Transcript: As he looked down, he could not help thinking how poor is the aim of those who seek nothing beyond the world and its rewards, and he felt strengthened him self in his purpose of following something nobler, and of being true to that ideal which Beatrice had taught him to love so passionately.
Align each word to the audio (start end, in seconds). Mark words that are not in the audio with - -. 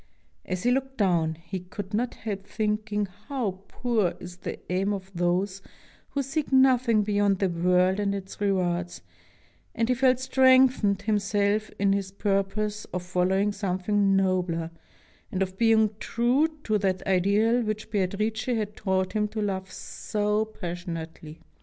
As 0.45 0.63
he 0.63 0.71
looked 0.71 0.97
down, 0.97 1.35
he 1.35 1.59
could 1.59 1.93
not 1.93 2.15
help 2.15 2.47
thinking 2.47 3.05
how 3.27 3.59
poor 3.67 4.15
is 4.19 4.37
the 4.37 4.57
aim 4.71 4.93
of 4.93 5.11
those 5.13 5.61
who 6.09 6.23
seek 6.23 6.51
nothing 6.51 7.03
beyond 7.03 7.37
the 7.37 7.49
world 7.49 7.99
and 7.99 8.15
its 8.15 8.41
rewards, 8.41 9.03
and 9.75 9.87
he 9.89 9.93
felt 9.93 10.19
strengthened 10.19 11.03
him 11.03 11.19
self 11.19 11.69
in 11.77 11.93
his 11.93 12.09
purpose 12.11 12.85
of 12.85 13.03
following 13.03 13.51
something 13.51 14.15
nobler, 14.15 14.71
and 15.31 15.43
of 15.43 15.55
being 15.59 15.91
true 15.99 16.47
to 16.63 16.79
that 16.79 17.05
ideal 17.05 17.61
which 17.61 17.91
Beatrice 17.91 18.45
had 18.45 18.75
taught 18.75 19.13
him 19.13 19.27
to 19.27 19.39
love 19.39 19.71
so 19.71 20.45
passionately. 20.45 21.41